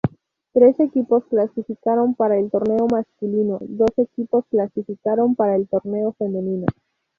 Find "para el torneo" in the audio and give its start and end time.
2.15-2.87, 5.35-6.13